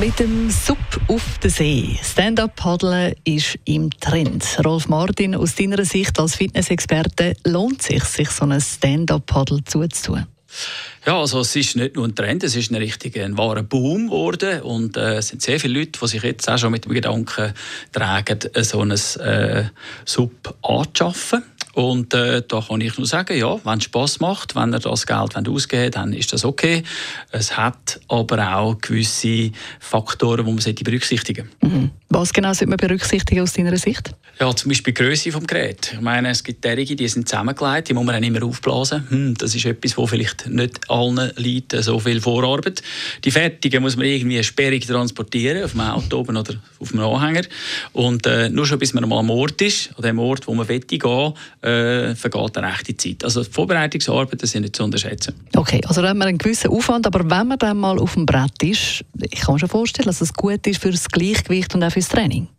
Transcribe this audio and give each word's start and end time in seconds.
Mit 0.00 0.18
dem 0.18 0.50
Sub 0.50 0.78
auf 1.08 1.38
den 1.38 1.50
See. 1.50 1.98
Stand-up-Paddeln 2.02 3.14
ist 3.24 3.58
im 3.64 3.90
Trend. 3.90 4.58
Rolf 4.64 4.88
Martin, 4.88 5.34
aus 5.34 5.54
deiner 5.54 5.84
Sicht 5.84 6.18
als 6.18 6.36
Fitnessexperte, 6.36 7.36
lohnt 7.44 7.80
es 7.80 7.86
sich, 7.86 8.04
sich 8.04 8.30
so 8.30 8.44
ein 8.44 8.60
Stand-up-Paddle 8.60 9.62
zuzutun? 9.64 10.26
Ja, 11.06 11.18
also 11.18 11.40
es 11.40 11.54
ist 11.54 11.76
nicht 11.76 11.96
nur 11.96 12.06
ein 12.06 12.14
Trend, 12.14 12.42
es 12.44 12.56
ist 12.56 12.70
ein 12.70 12.76
richtiger, 12.76 13.24
ein 13.24 13.36
wahrer 13.36 13.62
Boom 13.62 14.06
geworden 14.06 14.62
und 14.62 14.96
äh, 14.96 15.16
es 15.16 15.28
sind 15.28 15.42
sehr 15.42 15.60
viele 15.60 15.80
Leute, 15.80 15.98
die 16.00 16.08
sich 16.08 16.22
jetzt 16.22 16.48
auch 16.48 16.58
schon 16.58 16.72
mit 16.72 16.86
dem 16.86 16.92
Gedanken 16.92 17.52
tragen, 17.92 18.38
so 18.62 18.80
ein 18.80 18.90
äh, 18.90 19.64
Sub 20.04 20.56
anzuschaffen. 20.62 21.42
Und 21.74 22.14
äh, 22.14 22.42
da 22.46 22.60
kann 22.60 22.80
ich 22.80 22.96
nur 22.98 23.06
sagen, 23.06 23.36
ja, 23.36 23.58
wenn 23.64 23.78
es 23.78 23.84
Spass 23.84 24.20
macht, 24.20 24.54
wenn 24.54 24.72
er 24.72 24.78
das 24.78 25.06
Geld 25.06 25.36
ausgeben 25.36 25.90
dann 25.90 26.12
ist 26.12 26.32
das 26.32 26.44
okay. 26.44 26.82
Es 27.30 27.56
hat 27.56 28.00
aber 28.08 28.56
auch 28.56 28.78
gewisse 28.80 29.50
Faktoren, 29.80 30.46
die 30.46 30.52
man 30.52 30.74
berücksichtigen 30.84 31.48
sollte. 31.60 31.74
Mhm. 31.76 31.90
Was 32.14 32.32
genau 32.32 32.52
sollte 32.52 32.68
man 32.68 32.76
berücksichtigen 32.76 33.40
aus 33.40 33.54
deiner 33.54 33.76
Sicht? 33.76 34.14
Ja, 34.38 34.54
zum 34.54 34.68
Beispiel 34.68 34.94
die 34.94 35.02
Größe 35.02 35.30
des 35.30 35.46
Geräts. 35.48 35.92
Ich 35.94 36.00
meine, 36.00 36.30
es 36.30 36.44
gibt 36.44 36.62
derige, 36.64 36.94
die 36.94 37.08
sind 37.08 37.28
zusammengelegt, 37.28 37.88
die 37.88 37.94
muss 37.94 38.04
man 38.04 38.14
dann 38.14 38.22
immer 38.22 38.44
aufblasen. 38.44 39.04
Hm, 39.08 39.34
das 39.34 39.54
ist 39.56 39.64
etwas, 39.64 39.96
wo 39.96 40.06
vielleicht 40.06 40.48
nicht 40.48 40.88
allen 40.88 41.32
Leuten 41.36 41.82
so 41.82 41.98
viel 41.98 42.20
Vorarbeit. 42.20 42.82
Die 43.24 43.32
fertigen 43.32 43.82
muss 43.82 43.96
man 43.96 44.06
irgendwie 44.06 44.42
sperrig 44.44 44.86
transportieren, 44.86 45.64
auf 45.64 45.72
dem 45.72 45.80
Auto 45.80 46.18
oben 46.18 46.36
oder 46.36 46.54
auf 46.78 46.90
dem 46.90 47.00
Anhänger. 47.00 47.46
Und 47.92 48.26
äh, 48.26 48.48
nur 48.48 48.64
schon 48.64 48.78
bis 48.78 48.94
man 48.94 49.08
mal 49.08 49.18
am 49.18 49.30
Ort 49.30 49.60
ist, 49.62 49.90
an 49.96 50.02
dem 50.02 50.20
Ort, 50.20 50.46
wo 50.46 50.54
man 50.54 50.68
gehen 50.68 51.34
äh, 51.62 52.14
vergeht 52.14 52.56
eine 52.58 52.72
rechte 52.72 52.96
Zeit. 52.96 53.24
Also 53.24 53.42
die 53.42 53.50
Vorbereitungsarbeiten 53.50 54.46
sind 54.46 54.62
nicht 54.62 54.76
zu 54.76 54.84
unterschätzen. 54.84 55.34
Okay, 55.56 55.80
also 55.86 56.00
da 56.00 56.08
haben 56.10 56.18
wir 56.18 56.26
einen 56.26 56.38
gewissen 56.38 56.70
Aufwand, 56.70 57.08
aber 57.08 57.28
wenn 57.28 57.48
man 57.48 57.58
dann 57.58 57.76
mal 57.76 57.98
auf 57.98 58.14
dem 58.14 58.24
Brett 58.24 58.62
ist, 58.62 59.04
ich 59.20 59.40
kann 59.40 59.54
mir 59.54 59.58
schon 59.58 59.68
vorstellen, 59.68 60.06
dass 60.06 60.20
es 60.20 60.32
gut 60.32 60.64
ist 60.66 60.80
für 60.80 60.92
das 60.92 61.08
Gleichgewicht 61.08 61.74
und 61.74 61.82
auch 61.82 61.90
fürs 61.90 62.03
Training. 62.08 62.53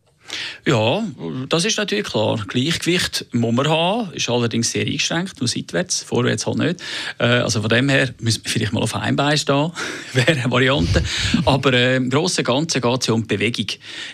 Ja, 0.66 1.04
das 1.50 1.66
ist 1.66 1.78
natürlich 1.78 2.06
klar. 2.06 2.44
Gleichgewicht 2.48 3.26
muss 3.32 3.54
man 3.54 3.70
haben, 3.70 4.12
ist 4.14 4.30
allerdings 4.30 4.72
sehr 4.72 4.86
eingeschränkt, 4.86 5.40
nur 5.40 5.48
seitwärts, 5.48 6.04
vorwärts 6.04 6.48
halt 6.48 6.58
nicht. 6.58 6.82
Äh, 7.20 7.26
also 7.26 7.62
von 7.62 7.70
dem 7.70 7.90
her 7.90 8.10
müssen 8.20 8.44
wir 8.44 8.52
vielleicht 8.52 8.74
mal 8.74 8.82
auf 8.82 8.96
einem 8.96 9.16
Bein 9.16 9.38
stehen, 9.38 9.72
wäre 10.14 10.32
eine 10.32 10.52
Variante. 10.52 11.04
Aber 11.46 11.74
äh, 11.74 11.98
im 11.98 12.10
Großen 12.10 12.40
und 12.40 12.46
Ganzen 12.46 12.82
geht 12.82 13.02
es 13.02 13.08
ja 13.08 13.14
um 13.14 13.22
die 13.22 13.36
Bewegung. 13.36 13.68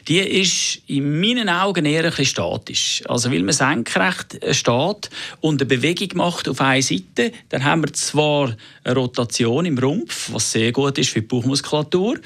Die 0.07 0.19
ist 0.19 0.81
in 0.87 1.19
meinen 1.21 1.47
Augen 1.47 1.85
eher 1.85 2.03
ein 2.03 2.09
bisschen 2.09 2.25
statisch. 2.25 3.01
Also 3.07 3.31
weil 3.31 3.43
man 3.43 3.53
senkrecht 3.53 4.39
steht 4.51 5.09
und 5.39 5.61
eine 5.61 5.65
Bewegung 5.65 6.17
macht 6.17 6.49
auf 6.49 6.59
einer 6.59 6.81
Seite, 6.81 7.31
dann 7.49 7.63
haben 7.63 7.83
wir 7.83 7.93
zwar 7.93 8.55
eine 8.83 8.95
Rotation 8.95 9.65
im 9.65 9.77
Rumpf, 9.77 10.31
was 10.33 10.51
sehr 10.51 10.71
gut 10.71 10.97
ist 10.97 11.09
für 11.09 11.21
die 11.21 11.27
Bauchmuskulatur, 11.27 12.19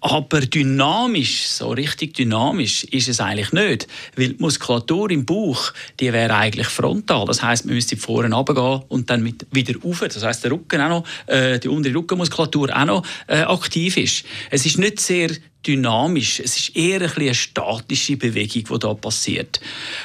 aber 0.00 0.40
dynamisch, 0.40 1.46
so 1.46 1.70
richtig 1.70 2.14
dynamisch, 2.14 2.84
ist 2.84 3.08
es 3.08 3.20
eigentlich 3.20 3.29
nicht, 3.34 3.86
weil 4.16 4.28
die 4.28 4.36
Muskulatur 4.38 5.10
im 5.10 5.24
Bauch, 5.24 5.72
die 5.98 6.12
wäre 6.12 6.34
eigentlich 6.34 6.68
frontal. 6.68 7.26
Das 7.26 7.42
heißt, 7.42 7.66
man 7.66 7.74
müsste 7.74 7.96
vorne 7.96 8.34
runtergehen 8.34 8.82
und 8.88 9.10
dann 9.10 9.22
mit, 9.22 9.46
wieder 9.50 9.78
rauf. 9.80 10.00
Das 10.00 10.24
heißt, 10.24 10.44
der 10.44 10.52
Rücken 10.52 10.80
auch 10.80 10.88
noch, 10.88 11.04
äh, 11.26 11.58
die 11.58 11.68
untere 11.68 11.94
Rückenmuskulatur 11.94 12.70
auch 12.74 12.84
noch 12.84 13.06
äh, 13.26 13.40
aktiv 13.42 13.96
ist. 13.96 14.24
Es 14.50 14.66
ist 14.66 14.78
nicht 14.78 15.00
sehr 15.00 15.30
dynamisch. 15.66 16.40
Es 16.40 16.56
ist 16.56 16.76
eher 16.76 17.02
ein 17.02 17.10
eine 17.16 17.34
statische 17.34 18.16
Bewegung, 18.16 18.64
die 18.64 18.78
da 18.78 18.94
passiert. 18.94 19.60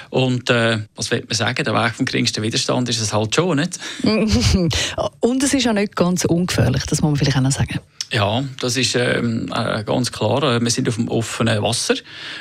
Und 0.10 0.50
äh, 0.50 0.80
was 0.96 1.12
will 1.12 1.24
man 1.28 1.36
sagen? 1.36 1.64
Der 1.64 1.74
Weg 1.74 1.96
vom 1.96 2.06
geringsten 2.06 2.44
Widerstand 2.44 2.90
ist 2.90 3.02
es 3.02 3.14
halt 3.14 3.34
schon, 3.34 3.58
nicht? 3.58 3.80
Und 5.20 5.44
es 5.44 5.54
ist 5.54 5.68
auch 5.68 5.74
nicht 5.74 5.96
ganz 5.96 6.26
ungefährlich, 6.26 6.84
das 6.86 7.02
muss 7.02 7.12
man 7.12 7.16
vielleicht 7.18 7.38
auch 7.38 7.42
noch 7.42 7.52
sagen. 7.52 7.80
Ja, 8.12 8.44
das 8.60 8.78
ist 8.78 8.96
ähm, 8.96 9.52
äh, 9.54 9.84
ganz 9.84 10.12
klar. 10.12 10.44
Äh, 10.44 10.62
wir 10.62 10.70
sind 10.70 10.88
auf 10.88 10.96
dem 10.96 11.08
offenen 11.08 11.62
Wasser 11.64 11.96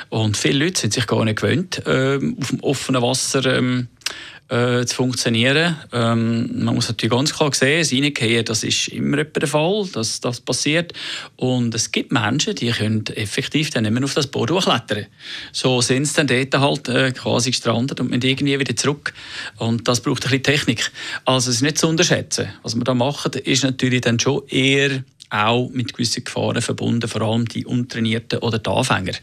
und 0.09 0.37
viele 0.37 0.65
Leute 0.65 0.81
sind 0.81 0.93
sich 0.93 1.07
gar 1.07 1.25
nicht 1.25 1.41
gewöhnt, 1.41 1.85
äh, 1.87 2.15
auf 2.15 2.49
dem 2.49 2.59
offenen 2.61 3.01
Wasser 3.01 3.45
ähm, 3.45 3.87
äh, 4.49 4.85
zu 4.85 4.95
funktionieren. 4.95 5.75
Ähm, 5.91 6.63
man 6.63 6.75
muss 6.75 6.87
natürlich 6.87 7.11
ganz 7.11 7.33
klar 7.33 7.53
sehen, 7.53 7.79
das 7.79 7.91
Reingehen, 7.91 8.45
das 8.45 8.63
ist 8.63 8.89
immer 8.89 9.23
der 9.23 9.47
Fall, 9.47 9.87
dass 9.93 10.19
das 10.21 10.41
passiert. 10.41 10.93
Und 11.35 11.73
es 11.73 11.91
gibt 11.91 12.11
Menschen, 12.11 12.55
die 12.55 12.69
können 12.71 13.05
effektiv 13.15 13.71
dann 13.71 13.83
nicht 13.83 13.93
mehr 13.93 14.03
auf 14.03 14.13
das 14.13 14.27
Boot 14.27 14.49
klettern. 14.49 15.07
So 15.51 15.81
sind 15.81 16.05
sie 16.05 16.23
dann 16.23 16.27
dort 16.27 16.61
halt 16.61 16.89
äh, 16.89 17.11
quasi 17.11 17.51
gestrandet 17.51 17.99
und 17.99 18.09
müssen 18.09 18.23
irgendwie 18.23 18.59
wieder 18.59 18.75
zurück. 18.75 19.13
Und 19.57 19.87
das 19.87 20.01
braucht 20.01 20.25
ein 20.25 20.29
bisschen 20.29 20.43
Technik. 20.43 20.91
Also 21.25 21.49
es 21.49 21.57
ist 21.57 21.61
nicht 21.61 21.77
zu 21.77 21.87
unterschätzen. 21.87 22.49
Was 22.63 22.75
wir 22.75 22.83
da 22.83 22.93
machen, 22.93 23.33
ist 23.33 23.63
natürlich 23.63 24.01
dann 24.01 24.19
schon 24.19 24.43
eher 24.47 25.03
auch 25.35 25.69
mit 25.71 25.93
gewissen 25.93 26.23
Gefahren 26.23 26.61
verbunden, 26.61 27.07
vor 27.07 27.21
allem 27.21 27.47
die 27.47 27.65
Untrainierten 27.65 28.39
oder 28.39 28.59
die 28.59 28.69
Anfänger. 28.69 29.13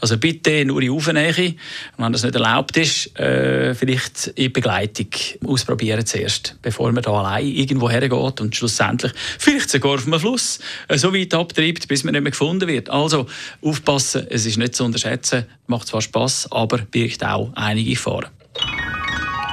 Also 0.00 0.18
bitte 0.18 0.64
nur 0.64 0.82
in 0.82 0.90
Aufnähe, 0.90 1.54
wenn 1.96 2.12
das 2.12 2.22
nicht 2.22 2.34
erlaubt 2.34 2.76
ist, 2.76 3.18
äh, 3.18 3.74
vielleicht 3.74 4.28
in 4.34 4.52
Begleitung 4.52 5.08
ausprobieren 5.46 6.04
zuerst, 6.04 6.56
bevor 6.62 6.92
man 6.92 7.02
da 7.02 7.12
allein 7.12 7.46
irgendwo 7.46 7.90
hergeht 7.90 8.40
und 8.40 8.54
schlussendlich 8.54 9.12
vielleicht 9.38 9.70
sogar 9.70 9.94
auf 9.94 10.06
einem 10.06 10.20
Fluss 10.20 10.58
äh, 10.88 10.98
so 10.98 11.14
weit 11.14 11.34
abtreibt, 11.34 11.88
bis 11.88 12.04
man 12.04 12.12
nicht 12.12 12.22
mehr 12.22 12.30
gefunden 12.30 12.68
wird. 12.68 12.90
Also 12.90 13.26
aufpassen, 13.62 14.26
es 14.30 14.46
ist 14.46 14.58
nicht 14.58 14.74
zu 14.74 14.84
unterschätzen, 14.84 15.44
macht 15.66 15.88
zwar 15.88 16.02
Spaß, 16.02 16.52
aber 16.52 16.78
birgt 16.78 17.24
auch 17.24 17.50
einige 17.54 17.90
Gefahren. 17.90 18.26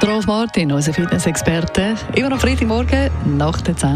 Rolf 0.06 0.28
Martin, 0.28 0.72
unser 0.72 0.94
Fitnessexperte, 0.94 1.96
immer 2.16 2.30
noch 2.30 2.40
Freitagmorgen 2.40 3.10
nach 3.38 3.60
der 3.62 3.76
10. 3.76 3.96